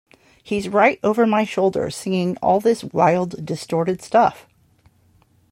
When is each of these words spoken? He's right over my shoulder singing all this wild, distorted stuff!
He's 0.41 0.67
right 0.67 0.99
over 1.03 1.27
my 1.27 1.43
shoulder 1.45 1.91
singing 1.91 2.35
all 2.37 2.59
this 2.59 2.83
wild, 2.83 3.45
distorted 3.45 4.01
stuff! 4.01 4.47